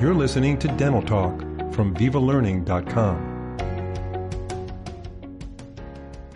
[0.00, 1.40] You're listening to Dental Talk
[1.74, 3.58] from VivaLearning.com.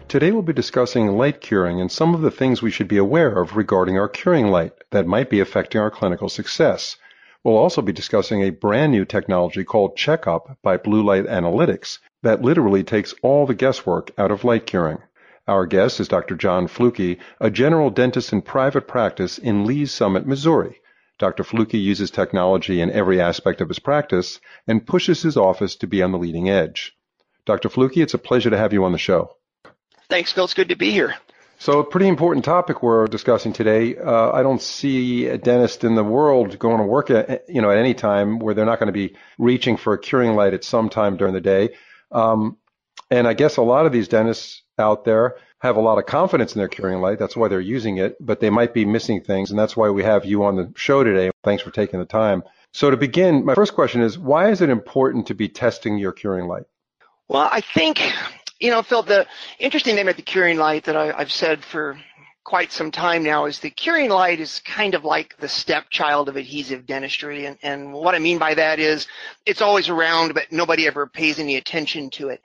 [0.06, 3.40] Today we'll be discussing light curing and some of the things we should be aware
[3.40, 6.98] of regarding our curing light that might be affecting our clinical success.
[7.42, 12.42] We'll also be discussing a brand new technology called Checkup by Blue Light Analytics that
[12.42, 14.98] literally takes all the guesswork out of light curing.
[15.48, 16.34] Our guest is Dr.
[16.36, 20.82] John Flucke, a general dentist in private practice in Lee's Summit, Missouri.
[21.18, 21.44] Dr.
[21.44, 26.02] Flucke uses technology in every aspect of his practice and pushes his office to be
[26.02, 26.96] on the leading edge.
[27.46, 27.68] Dr.
[27.68, 29.36] Flucke, it's a pleasure to have you on the show.
[30.08, 30.44] Thanks, Phil.
[30.44, 31.14] It's good to be here.
[31.58, 33.96] So, a pretty important topic we're discussing today.
[33.96, 37.70] Uh, I don't see a dentist in the world going to work at you know
[37.70, 40.64] at any time where they're not going to be reaching for a curing light at
[40.64, 41.70] some time during the day.
[42.10, 42.58] Um,
[43.14, 46.52] and I guess a lot of these dentists out there have a lot of confidence
[46.54, 47.20] in their curing light.
[47.20, 49.50] That's why they're using it, but they might be missing things.
[49.50, 51.30] And that's why we have you on the show today.
[51.44, 52.42] Thanks for taking the time.
[52.72, 56.10] So to begin, my first question is why is it important to be testing your
[56.10, 56.64] curing light?
[57.28, 58.02] Well, I think,
[58.58, 59.26] you know, Phil, the
[59.60, 61.96] interesting thing about the curing light that I, have said for
[62.44, 66.36] quite some time now is the curing light is kind of like the stepchild of
[66.36, 67.46] adhesive dentistry.
[67.46, 69.06] And, and what I mean by that is
[69.46, 72.42] it's always around, but nobody ever pays any attention to it.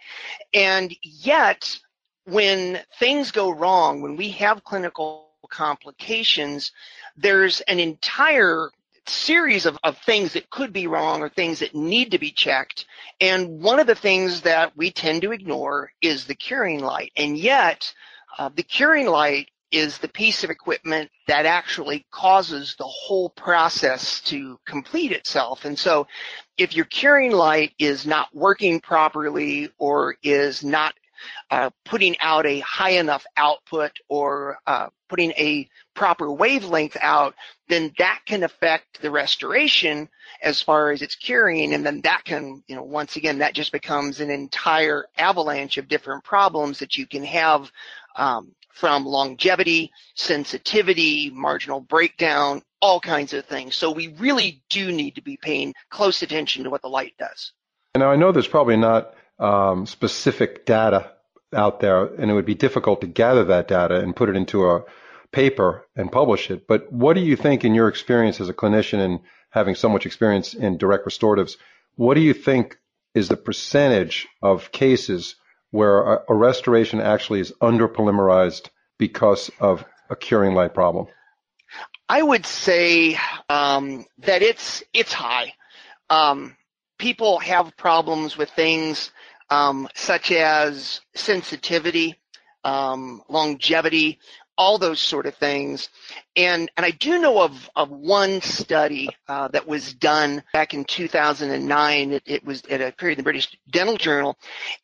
[0.53, 1.77] And yet,
[2.25, 6.72] when things go wrong, when we have clinical complications,
[7.17, 8.70] there's an entire
[9.05, 12.86] series of, of things that could be wrong or things that need to be checked.
[13.20, 17.11] And one of the things that we tend to ignore is the curing light.
[17.17, 17.92] And yet,
[18.38, 24.22] uh, the curing light is the piece of equipment that actually causes the whole process
[24.22, 25.66] to complete itself.
[25.66, 26.08] And so
[26.58, 30.94] if your curing light is not working properly or is not
[31.52, 37.36] uh, putting out a high enough output or uh, putting a proper wavelength out,
[37.67, 40.08] then that can affect the restoration
[40.42, 41.73] as far as its curing.
[41.73, 45.88] And then that can, you know, once again, that just becomes an entire avalanche of
[45.88, 47.70] different problems that you can have
[48.19, 53.75] um, from longevity, sensitivity, marginal breakdown, all kinds of things.
[53.75, 57.52] So we really do need to be paying close attention to what the light does.
[57.95, 61.11] Now I know there's probably not um, specific data
[61.53, 64.69] out there, and it would be difficult to gather that data and put it into
[64.69, 64.83] a
[65.31, 66.67] paper and publish it.
[66.67, 69.19] But what do you think, in your experience as a clinician and
[69.49, 71.57] having so much experience in direct restoratives,
[71.95, 72.77] what do you think
[73.15, 75.36] is the percentage of cases
[75.71, 81.07] where a, a restoration actually is under polymerized because of a curing light problem?
[82.07, 83.17] I would say
[83.49, 85.53] um, that it's it's high.
[86.09, 86.55] Um,
[86.97, 89.11] people have problems with things
[89.52, 92.19] um, such as sensitivity,
[92.63, 94.19] um, longevity,
[94.59, 95.87] all those sort of things.
[96.36, 100.83] And, and I do know of, of one study uh, that was done back in
[100.83, 102.11] 2009.
[102.11, 104.37] It, it was at a period in the British Dental Journal.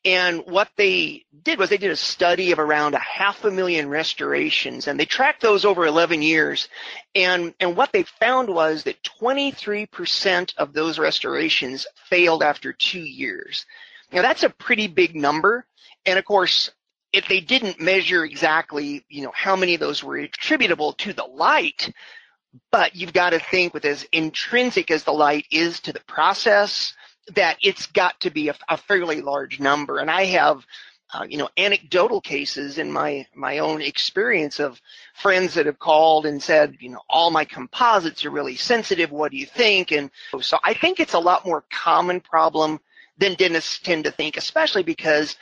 [0.06, 3.90] And what they did was they did a study of around a half a million
[3.90, 6.70] restorations and they tracked those over 11 years.
[7.14, 13.66] And, and what they found was that 23% of those restorations failed after two years.
[14.14, 15.66] Now that's a pretty big number.
[16.06, 16.72] And of course,
[17.14, 21.24] if they didn't measure exactly, you know, how many of those were attributable to the
[21.24, 21.92] light,
[22.72, 26.94] but you've got to think with as intrinsic as the light is to the process,
[27.36, 29.98] that it's got to be a, a fairly large number.
[29.98, 30.66] And I have,
[31.14, 34.80] uh, you know, anecdotal cases in my my own experience of
[35.16, 39.12] friends that have called and said, you know, all my composites are really sensitive.
[39.12, 39.92] What do you think?
[39.92, 40.12] And
[40.42, 42.80] so I think it's a lot more common problem
[43.18, 45.38] than dentists tend to think, especially because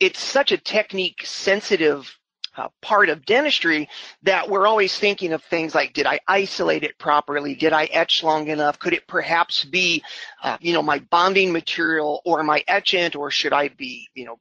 [0.00, 2.16] it's such a technique sensitive
[2.56, 3.88] uh, part of dentistry
[4.22, 7.54] that we're always thinking of things like, did I isolate it properly?
[7.54, 8.78] Did I etch long enough?
[8.78, 10.02] Could it perhaps be,
[10.42, 14.38] uh, you know, my bonding material or my etchant, or should I be, you know,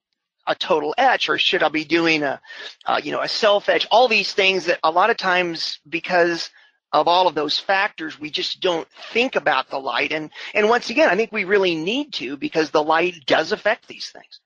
[0.47, 2.39] a total etch, or should I be doing a,
[2.85, 3.87] uh, you know, a self etch?
[3.91, 6.49] All these things that a lot of times because
[6.91, 10.13] of all of those factors, we just don't think about the light.
[10.13, 13.87] And, and once again, I think we really need to because the light does affect
[13.87, 14.39] these things.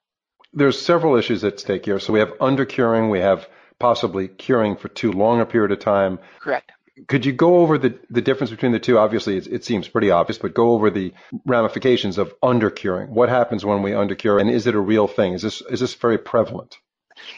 [0.53, 1.99] There's several issues at stake here.
[1.99, 3.47] So we have undercuring, we have
[3.79, 6.19] possibly curing for too long a period of time.
[6.39, 6.71] Correct.
[7.07, 8.97] Could you go over the, the difference between the two?
[8.97, 11.13] Obviously, it, it seems pretty obvious, but go over the
[11.45, 13.13] ramifications of undercuring.
[13.13, 15.33] What happens when we undercure, and is it a real thing?
[15.33, 16.77] Is this is this very prevalent?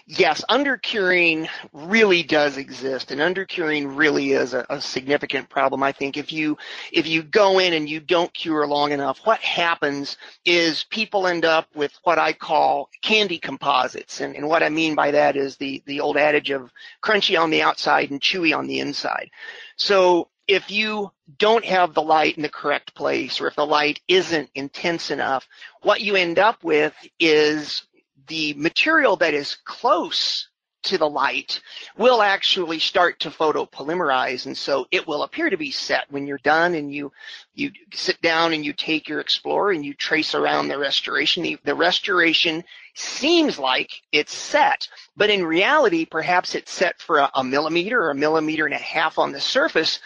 [0.05, 5.83] Yes, undercuring really does exist, and undercuring really is a, a, significant problem.
[5.83, 6.57] I think if you
[6.91, 11.45] if you go in and you don't cure long enough, what happens is people end
[11.45, 15.57] up with what I call candy composites, and, and what I mean by that is
[15.57, 16.71] the the old adage of
[17.03, 19.29] crunchy on the outside and chewy on the inside.
[19.77, 24.01] So if you don't have the light in the correct place or if the light
[24.07, 25.47] isn't intense enough,
[25.81, 27.83] what you end up with is
[28.27, 30.47] the material that is close
[30.83, 31.61] to the light
[31.97, 36.09] will actually start to photopolymerize and so it will appear to be set.
[36.09, 37.11] When you're done and you
[37.53, 41.57] you sit down and you take your explorer and you trace around the restoration the,
[41.63, 42.63] the restoration
[42.95, 48.09] seems like it's set but in reality perhaps it's set for a, a millimeter or
[48.09, 49.99] a millimeter and a half on the surface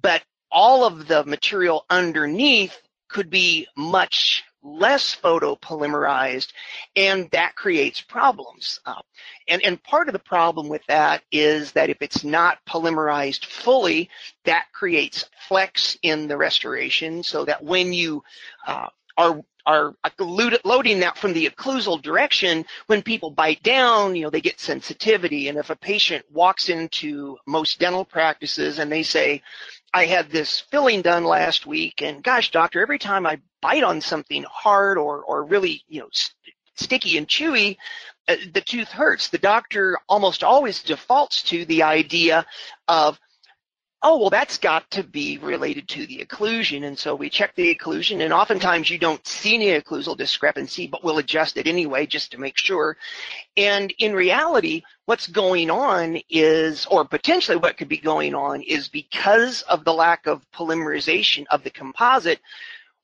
[0.00, 2.76] but all of the material underneath
[3.08, 6.52] could be much less photopolymerized,
[6.96, 8.80] and that creates problems.
[8.84, 9.00] Uh,
[9.48, 14.10] and, and part of the problem with that is that if it's not polymerized fully,
[14.44, 18.22] that creates flex in the restoration so that when you
[18.66, 24.30] uh, are are loading that from the occlusal direction, when people bite down, you know,
[24.30, 25.48] they get sensitivity.
[25.48, 29.42] And if a patient walks into most dental practices and they say,
[29.92, 34.00] I had this filling done last week, and gosh, doctor, every time I bite on
[34.00, 37.76] something hard or or really you know st- sticky and chewy,
[38.28, 39.28] uh, the tooth hurts.
[39.28, 42.46] The doctor almost always defaults to the idea
[42.88, 43.18] of
[44.02, 46.84] oh, well, that's got to be related to the occlusion.
[46.84, 51.04] And so we check the occlusion, and oftentimes you don't see any occlusal discrepancy, but
[51.04, 52.96] we'll adjust it anyway just to make sure.
[53.56, 58.88] And in reality, what's going on is, or potentially what could be going on, is
[58.88, 62.40] because of the lack of polymerization of the composite,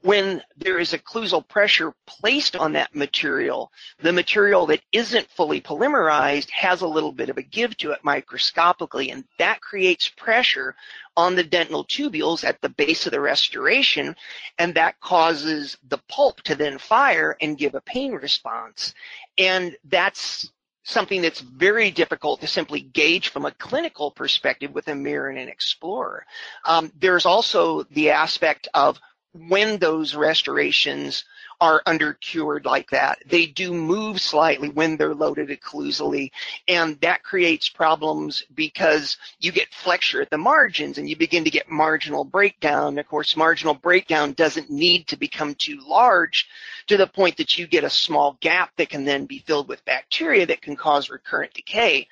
[0.07, 6.49] when there is occlusal pressure placed on that material, the material that isn't fully polymerized
[6.51, 10.77] has a little bit of a give to it microscopically, and that creates pressure
[11.17, 14.15] on the dental tubules at the base of the restoration,
[14.61, 18.95] and that causes the pulp to then fire and give a pain response.
[19.37, 20.53] And that's
[20.85, 25.39] something that's very difficult to simply gauge from a clinical perspective with a mirror and
[25.41, 26.25] an explorer.
[26.65, 29.01] Um, there's also the aspect of
[29.49, 31.25] when those restorations
[31.61, 33.19] are under cured like that.
[33.27, 36.31] They do move slightly when they're loaded occlusally,
[36.69, 41.51] and that creates problems because you get flexure at the margins and you begin to
[41.51, 42.99] get marginal breakdown.
[42.99, 46.47] Of course, marginal breakdown doesn't need to become too large
[46.89, 49.85] to the point that you get a small gap that can then be filled with
[49.85, 52.07] bacteria that can cause recurrent decay.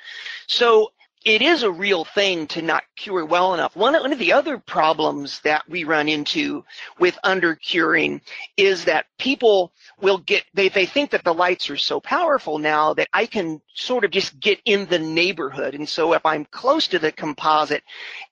[0.46, 0.92] So
[1.24, 3.74] it is a real thing to not cure well enough.
[3.74, 6.64] One, one of the other problems that we run into
[6.98, 8.20] with undercuring
[8.58, 12.92] is that people will get, they, they think that the lights are so powerful now
[12.94, 15.74] that I can sort of just get in the neighborhood.
[15.74, 17.82] And so if I'm close to the composite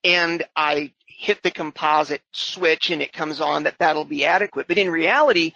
[0.04, 4.68] and I hit the composite switch and it comes on that that'll be adequate.
[4.68, 5.52] But in reality,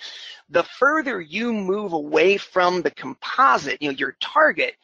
[0.48, 4.74] the further you move away from the composite, you know, your target,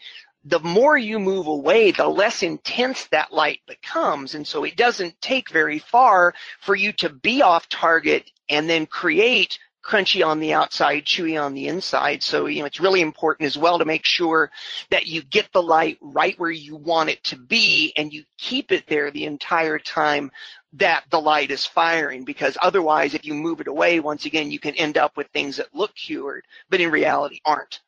[0.45, 4.35] the more you move away, the less intense that light becomes.
[4.35, 8.87] And so it doesn't take very far for you to be off target and then
[8.87, 12.23] create crunchy on the outside, chewy on the inside.
[12.23, 14.51] So, you know, it's really important as well to make sure
[14.91, 18.71] that you get the light right where you want it to be and you keep
[18.71, 20.31] it there the entire time
[20.75, 24.59] that the light is firing because otherwise if you move it away, once again, you
[24.59, 27.81] can end up with things that look cured, but in reality aren't.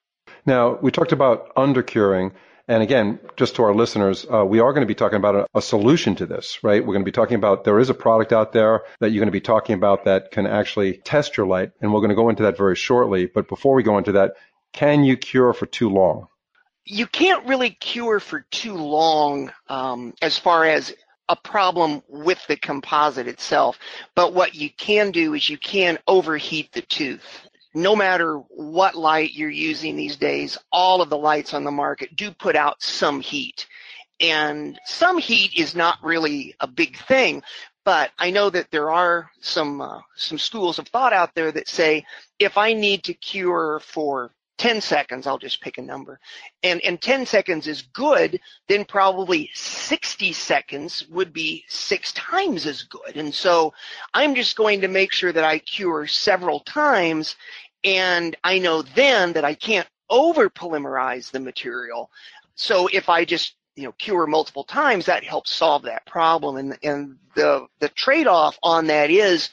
[0.46, 2.32] Now, we talked about undercuring.
[2.66, 5.46] And again, just to our listeners, uh, we are going to be talking about a,
[5.54, 6.80] a, solution to this, right?
[6.80, 9.28] We're going to be talking about there is a product out there that you're going
[9.28, 11.72] to be talking about that can actually test your light.
[11.80, 13.26] And we're going to go into that very shortly.
[13.26, 14.32] But before we go into that,
[14.72, 16.28] can you cure for too long?
[16.86, 20.94] You can't really cure for too long um, as far as
[21.28, 23.78] a problem with the composite itself.
[24.14, 29.34] But what you can do is you can overheat the tooth no matter what light
[29.34, 33.20] you're using these days, all of the lights on the market do put out some
[33.20, 33.66] heat.
[34.20, 37.42] And some heat is not really a big thing,
[37.84, 41.68] but I know that there are some uh, some schools of thought out there that
[41.68, 42.06] say
[42.38, 46.20] if I need to cure for 10 seconds, I'll just pick a number,
[46.62, 52.82] and, and 10 seconds is good, then probably 60 seconds would be six times as
[52.84, 53.16] good.
[53.16, 53.74] And so
[54.12, 57.34] I'm just going to make sure that I cure several times
[57.84, 62.10] and I know then that I can't over polymerize the material.
[62.54, 66.56] So if I just you know cure multiple times, that helps solve that problem.
[66.56, 69.50] And and the the trade-off on that is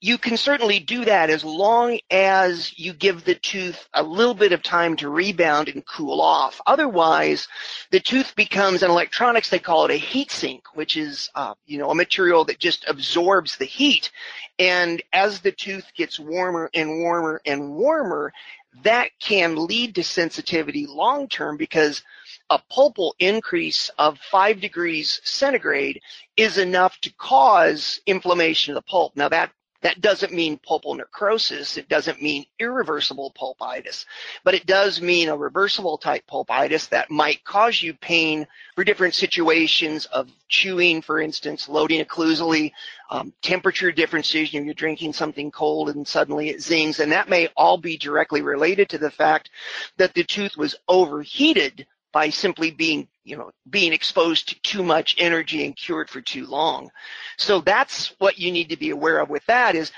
[0.00, 4.52] you can certainly do that as long as you give the tooth a little bit
[4.52, 6.60] of time to rebound and cool off.
[6.66, 7.48] Otherwise,
[7.90, 11.78] the tooth becomes in electronics, they call it a heat sink, which is, uh, you
[11.78, 14.10] know, a material that just absorbs the heat.
[14.58, 18.34] And as the tooth gets warmer and warmer and warmer,
[18.82, 22.02] that can lead to sensitivity long term because
[22.50, 26.02] a pulpal increase of five degrees centigrade
[26.36, 29.16] is enough to cause inflammation of the pulp.
[29.16, 29.50] Now that
[29.86, 31.76] that doesn't mean pulpal necrosis.
[31.76, 34.04] It doesn't mean irreversible pulpitis,
[34.42, 39.14] but it does mean a reversible type pulpitis that might cause you pain for different
[39.14, 42.72] situations of chewing, for instance, loading occlusally,
[43.10, 44.52] um, temperature differences.
[44.52, 47.96] You know, you're drinking something cold and suddenly it zings, and that may all be
[47.96, 49.50] directly related to the fact
[49.98, 55.14] that the tooth was overheated by simply being, you know, being exposed to too much
[55.18, 56.90] energy and cured for too long.
[57.36, 59.92] So that's what you need to be aware of with that is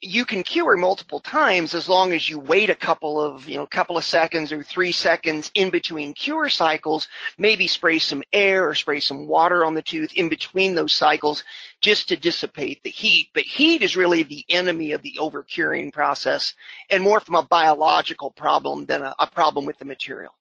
[0.00, 3.66] you can cure multiple times as long as you wait a couple of, you know,
[3.66, 8.74] couple of seconds or three seconds in between cure cycles, maybe spray some air or
[8.74, 11.44] spray some water on the tooth in between those cycles
[11.82, 13.28] just to dissipate the heat.
[13.34, 16.54] But heat is really the enemy of the overcuring process
[16.88, 20.32] and more from a biological problem than a, a problem with the material.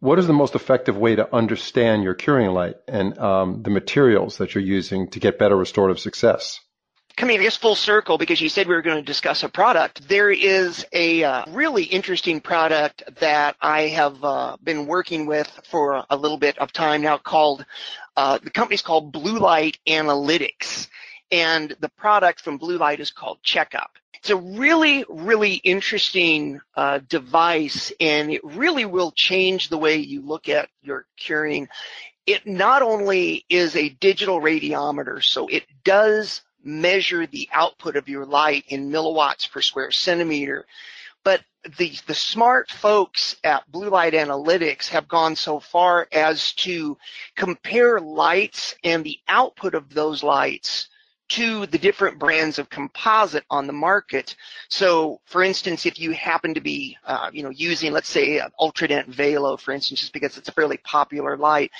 [0.00, 4.38] What is the most effective way to understand your curing light and um, the materials
[4.38, 6.60] that you're using to get better restorative success?
[7.18, 10.08] coming guess full circle because you said we were going to discuss a product.
[10.08, 16.04] There is a uh, really interesting product that I have uh, been working with for
[16.08, 17.66] a little bit of time now called
[18.16, 20.86] uh, the company's called Blue Light Analytics
[21.32, 23.90] and the product from Blue Light is called Checkup.
[24.20, 30.22] It's a really, really interesting uh, device, and it really will change the way you
[30.22, 31.68] look at your curing.
[32.26, 38.26] It not only is a digital radiometer, so it does measure the output of your
[38.26, 40.66] light in milliwatts per square centimeter,
[41.24, 41.42] but
[41.78, 46.98] the, the smart folks at Blue Light Analytics have gone so far as to
[47.36, 50.88] compare lights and the output of those lights
[51.28, 54.34] to the different brands of composite on the market.
[54.68, 58.50] So, for instance, if you happen to be, uh, you know, using, let's say, an
[58.58, 61.70] Ultradent VALO, for instance, just because it's a fairly popular light,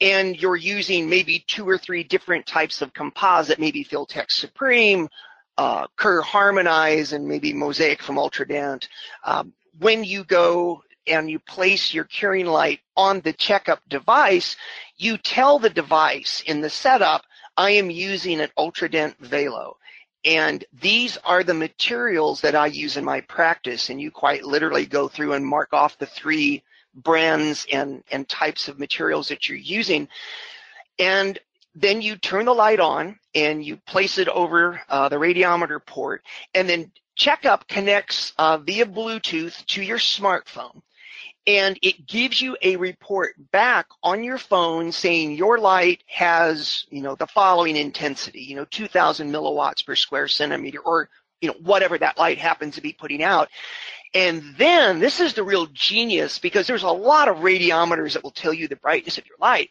[0.00, 5.08] and you're using maybe two or three different types of composite, maybe Filtek Supreme,
[5.56, 8.88] uh, Kerr Harmonize, and maybe Mosaic from Ultradent.
[9.24, 14.56] Um, when you go and you place your curing light on the checkup device,
[14.96, 17.22] you tell the device in the setup
[17.56, 19.76] I am using an Ultradent VALO.
[20.24, 23.90] And these are the materials that I use in my practice.
[23.90, 26.62] And you quite literally go through and mark off the three
[26.94, 30.08] brands and, and types of materials that you're using.
[30.98, 31.38] And
[31.74, 36.24] then you turn the light on and you place it over uh, the radiometer port.
[36.54, 40.82] And then Checkup connects uh, via Bluetooth to your smartphone
[41.46, 47.02] and it gives you a report back on your phone saying your light has, you
[47.02, 51.08] know, the following intensity, you know, 2000 milliwatts per square centimeter or,
[51.40, 53.48] you know, whatever that light happens to be putting out.
[54.14, 58.30] And then this is the real genius because there's a lot of radiometers that will
[58.30, 59.68] tell you the brightness of your light.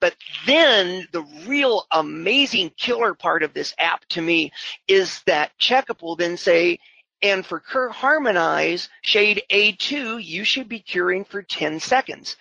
[0.00, 0.14] But
[0.46, 4.52] then the real amazing killer part of this app to me
[4.86, 6.78] is that Checkup will then say,
[7.22, 12.36] and for Kerr Harmonize, shade A2, you should be curing for 10 seconds.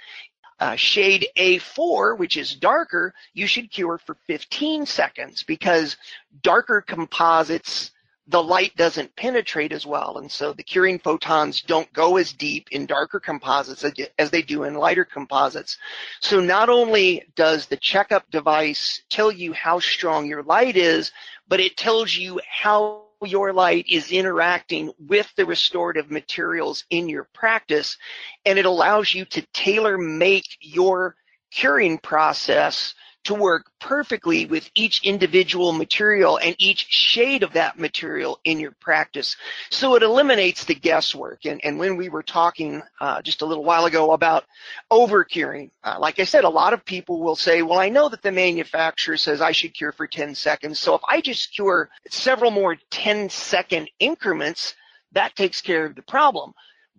[0.59, 5.97] Uh, shade A4, which is darker, you should cure for 15 seconds because
[6.41, 7.91] darker composites,
[8.27, 10.17] the light doesn't penetrate as well.
[10.17, 13.85] And so the curing photons don't go as deep in darker composites
[14.17, 15.77] as they do in lighter composites.
[16.21, 21.11] So not only does the checkup device tell you how strong your light is,
[21.47, 27.27] but it tells you how your light is interacting with the restorative materials in your
[27.33, 27.97] practice,
[28.45, 31.15] and it allows you to tailor make your
[31.51, 32.93] curing process
[33.27, 38.71] to work perfectly with each individual material and each shade of that material in your
[38.79, 39.35] practice.
[39.69, 41.45] So it eliminates the guesswork.
[41.45, 44.45] And, and when we were talking uh, just a little while ago about
[44.89, 48.07] over curing, uh, like I said, a lot of people will say, well, I know
[48.07, 50.79] that the manufacturer says I should cure for 10 seconds.
[50.79, 54.73] So if I just cure several more 10 second increments,
[55.11, 56.53] that takes care of the problem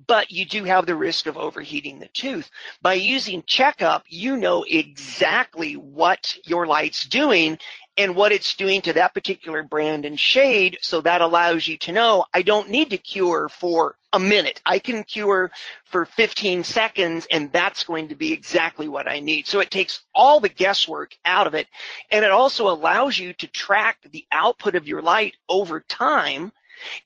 [0.06, 2.50] but you do have the risk of overheating the tooth.
[2.80, 7.58] By using checkup, you know exactly what your light's doing
[7.96, 10.78] and what it's doing to that particular brand and shade.
[10.80, 14.62] So that allows you to know I don't need to cure for a minute.
[14.64, 15.50] I can cure
[15.84, 19.46] for 15 seconds and that's going to be exactly what I need.
[19.48, 21.66] So it takes all the guesswork out of it.
[22.10, 26.52] And it also allows you to track the output of your light over time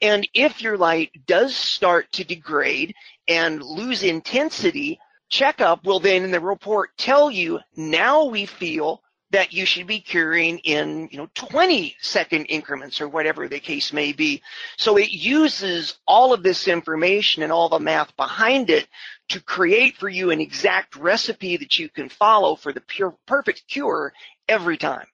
[0.00, 2.94] and if your light does start to degrade
[3.28, 4.98] and lose intensity,
[5.28, 9.02] checkup will then in the report tell you now we feel
[9.32, 13.90] that you should be curing in, you know, 20 second increments or whatever the case
[13.92, 14.42] may be.
[14.76, 18.86] So it uses all of this information and all the math behind it
[19.30, 23.66] to create for you an exact recipe that you can follow for the pure, perfect
[23.68, 24.12] cure
[24.48, 25.06] every time.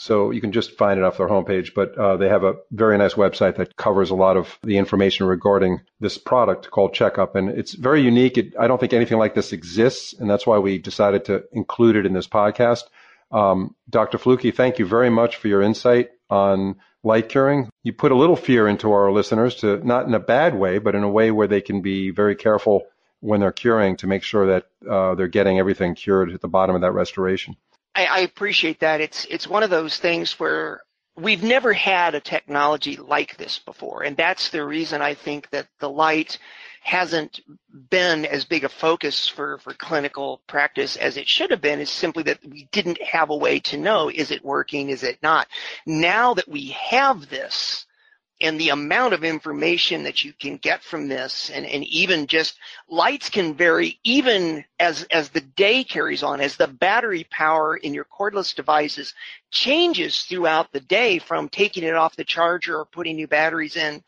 [0.03, 2.99] So you can just find it off their homepage, but uh, they have a very
[2.99, 7.37] nice website that covers a lot of the information regarding this product called Checkup.
[7.37, 8.37] And it's very unique.
[8.37, 11.95] It, I don't think anything like this exists, and that's why we decided to include
[11.95, 12.83] it in this podcast.
[13.31, 14.19] Um, Dr.
[14.19, 17.71] Flucke, thank you very much for your insight on light curing.
[17.85, 20.97] You put a little fear into our listeners to not in a bad way, but
[20.97, 22.83] in a way where they can be very careful
[23.21, 26.75] when they're curing to make sure that uh, they're getting everything cured at the bottom
[26.75, 27.55] of that restoration.
[28.03, 29.01] I, I appreciate that.
[29.01, 30.83] It's it's one of those things where
[31.17, 35.69] we've never had a technology like this before, and that's the reason I think that
[35.79, 36.39] the light
[36.83, 37.41] hasn't
[37.91, 41.91] been as big a focus for, for clinical practice as it should have been is
[41.91, 45.47] simply that we didn't have a way to know is it working, is it not.
[45.87, 47.87] Now that we have this,
[48.43, 52.59] and the amount of information that you can get from this and, and even just
[52.91, 57.95] lights can vary even as, as the day carries on, as the battery power in
[57.95, 59.15] your cordless devices
[59.51, 64.03] changes throughout the day from taking it off the charger or putting new batteries in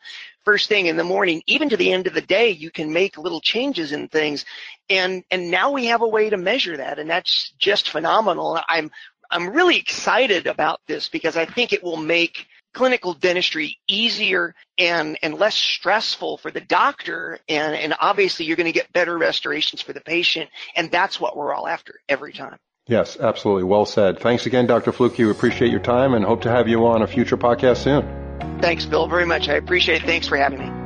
[0.45, 3.17] first thing in the morning, even to the end of the day, you can make
[3.17, 4.45] little changes in things.
[4.89, 6.99] And, and now we have a way to measure that.
[6.99, 8.59] And that's just phenomenal.
[8.69, 8.91] I'm,
[9.31, 15.17] I'm really excited about this because I think it will make clinical dentistry easier and,
[15.23, 17.39] and less stressful for the doctor.
[17.49, 20.49] And, and obviously you're going to get better restorations for the patient.
[20.75, 22.57] And that's what we're all after every time.
[22.87, 23.63] Yes, absolutely.
[23.63, 24.19] Well said.
[24.19, 24.91] Thanks again, Dr.
[24.91, 25.17] Flucke.
[25.17, 28.61] We appreciate your time and hope to have you on a future podcast soon.
[28.61, 29.49] Thanks, Bill, very much.
[29.49, 30.05] I appreciate it.
[30.05, 30.84] Thanks for having me.